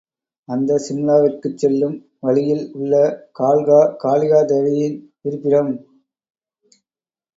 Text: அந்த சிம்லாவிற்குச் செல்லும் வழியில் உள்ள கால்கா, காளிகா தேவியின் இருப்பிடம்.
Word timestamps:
அந்த 0.47 0.77
சிம்லாவிற்குச் 0.77 1.57
செல்லும் 1.57 1.93
வழியில் 2.19 2.71
உள்ள 2.73 2.93
கால்கா, 3.39 3.79
காளிகா 4.03 4.41
தேவியின் 4.45 4.97
இருப்பிடம். 5.21 5.71